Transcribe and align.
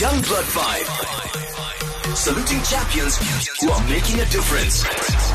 Young 0.00 0.20
Blood 0.22 0.44
Five. 0.46 2.16
Saluting 2.16 2.60
champions 2.62 3.16
who 3.60 3.70
are 3.70 3.88
making 3.88 4.18
a 4.18 4.24
difference. 4.26 4.82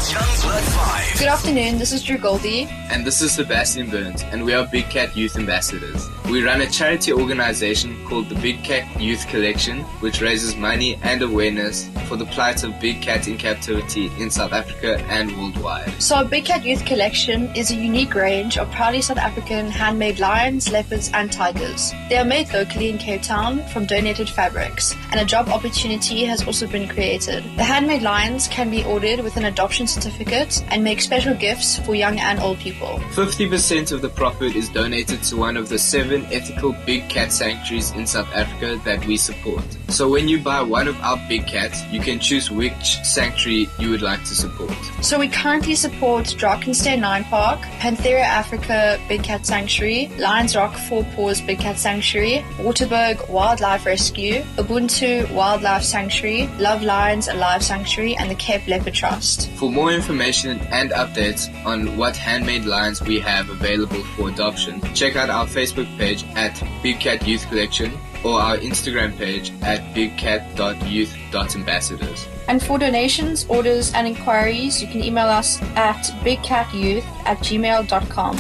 Young 0.08 0.24
Blood 0.42 0.64
Five. 0.64 1.20
Good 1.20 1.28
afternoon, 1.28 1.78
this 1.78 1.92
is 1.92 2.02
Drew 2.02 2.18
Goldie. 2.18 2.70
And 2.90 3.06
this 3.06 3.22
is 3.22 3.34
Sebastian 3.34 3.90
Burns, 3.90 4.24
and 4.24 4.46
we 4.46 4.54
are 4.54 4.66
Big 4.66 4.90
Cat 4.90 5.16
Youth 5.16 5.36
Ambassadors. 5.36 6.08
We 6.32 6.42
run 6.42 6.62
a 6.62 6.70
charity 6.70 7.12
organization 7.12 8.06
called 8.08 8.30
the 8.30 8.36
Big 8.36 8.64
Cat 8.64 9.02
Youth 9.02 9.28
Collection, 9.28 9.82
which 10.00 10.22
raises 10.22 10.56
money 10.56 10.98
and 11.04 11.22
awareness 11.22 11.90
for 12.08 12.16
the 12.16 12.26
plight 12.28 12.64
of 12.64 12.80
big 12.80 13.02
cats 13.02 13.28
in 13.28 13.38
captivity 13.38 14.10
in 14.20 14.30
South 14.30 14.54
Africa 14.54 15.04
and 15.10 15.36
worldwide. 15.38 16.02
So, 16.02 16.16
our 16.16 16.26
Big 16.26 16.46
Cat 16.46 16.64
Youth 16.64 16.86
Collection 16.86 17.54
is 17.54 17.70
a 17.72 17.76
unique 17.76 18.16
range 18.16 18.58
of 18.58 18.72
proudly 18.72 19.02
South 19.02 19.18
African 19.18 19.70
handmade 19.70 20.20
lions, 20.20 20.72
leopards, 20.72 21.12
and 21.14 21.32
tigers. 21.32 21.92
They 22.10 22.18
are 22.18 22.26
made 22.26 22.54
locally 22.54 22.90
in 22.90 22.98
Cape 22.98 23.24
Town 23.24 23.68
from 23.68 23.86
donated 23.86 24.30
fabrics, 24.30 24.96
and 25.12 25.20
a 25.20 25.26
job 25.26 25.50
opportunity 25.50 26.24
has 26.24 26.46
also 26.48 26.68
been 26.68 26.88
created. 26.88 27.44
The 27.58 27.64
handmade 27.64 28.04
lions 28.04 28.48
can 28.48 28.72
be 28.72 28.86
ordered 28.86 29.20
with 29.20 29.36
an 29.36 29.46
adoption 29.46 29.88
certificate 29.94 30.64
and 30.70 30.84
make 30.84 31.02
special 31.02 31.34
gifts 31.34 31.80
for 31.80 31.96
young 31.96 32.20
and 32.20 32.40
old 32.40 32.60
people. 32.60 33.00
50% 33.14 33.92
of 33.92 34.02
the 34.02 34.10
profit 34.10 34.56
is 34.56 34.70
donated 34.70 35.24
to 35.24 35.38
one 35.38 35.58
of 35.58 35.70
the 35.70 35.80
seven 35.80 36.26
ethical 36.32 36.74
big 36.86 37.08
cat 37.10 37.32
sanctuaries 37.32 37.92
in 37.92 38.06
South 38.06 38.30
Africa 38.34 38.80
that 38.86 39.06
we 39.06 39.18
support. 39.18 39.64
So 39.88 40.10
when 40.10 40.28
you 40.28 40.40
buy 40.40 40.62
one 40.62 40.88
of 40.88 41.00
our 41.02 41.18
big 41.28 41.48
cats, 41.48 41.84
you 41.92 42.00
can 42.00 42.20
choose 42.20 42.52
which 42.52 43.00
sanctuary 43.04 43.68
you 43.80 43.90
would 43.90 44.02
like 44.02 44.20
to 44.20 44.36
support. 44.36 44.76
So 45.02 45.18
we 45.18 45.28
currently 45.28 45.76
support 45.76 46.26
Drakenstein 46.26 47.02
Lion 47.02 47.24
Park, 47.26 47.62
Panthera 47.80 48.22
Africa 48.22 49.00
Big 49.08 49.24
Cat 49.24 49.46
Sanctuary, 49.46 50.08
Lions 50.18 50.56
Rock 50.56 50.76
Four 50.76 51.04
Paws 51.16 51.42
Big 51.42 51.60
Cat 51.60 51.80
Sanctuary, 51.80 52.46
Waterberg 52.58 53.30
Wildlife 53.30 53.86
Rescue, 53.86 54.42
Ubuntu 54.58 55.32
Wildlife 55.34 55.84
Sanctuary, 55.84 56.48
Love 56.60 56.84
Lions 56.84 57.28
Alive 57.28 57.64
Sanctuary, 57.64 58.16
and 58.16 58.30
the 58.30 58.36
Cape 58.36 58.68
Leopard 58.68 58.94
Trust. 58.94 59.50
For 59.52 59.72
more 59.72 59.79
information 59.88 60.60
and 60.72 60.92
updates 60.92 61.48
on 61.66 61.96
what 61.96 62.18
handmade 62.18 62.66
lions 62.66 63.02
we 63.02 63.18
have 63.20 63.50
available 63.50 64.04
for 64.16 64.28
adoption, 64.30 64.82
check 64.94 65.16
out 65.16 65.30
our 65.30 65.46
Facebook 65.46 65.88
page 65.98 66.26
at 66.36 66.62
Big 66.84 67.00
Cat 67.00 67.26
Youth 67.26 67.48
Collection 67.48 67.98
or 68.24 68.42
our 68.42 68.58
Instagram 68.58 69.16
page 69.18 69.52
at 69.62 69.80
bigcat.youth.ambassadors. 69.96 72.28
And 72.50 72.62
for 72.62 72.78
donations, 72.78 73.46
orders, 73.48 73.94
and 73.94 74.06
inquiries, 74.08 74.82
you 74.82 74.88
can 74.90 75.02
email 75.04 75.28
us 75.28 75.62
at 75.78 76.02
bigcatyouth 76.24 77.06
at 77.26 77.38
gmail.com. 77.40 78.38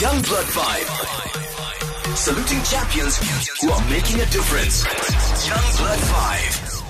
Young 0.00 0.22
Blood 0.22 0.46
Five. 0.46 0.86
Saluting 2.16 2.62
champions 2.62 3.18
who 3.60 3.70
are 3.70 3.84
making 3.90 4.20
a 4.20 4.26
difference. 4.26 4.84
Young 5.46 5.76
Blood 5.76 6.00
Five. 6.00 6.89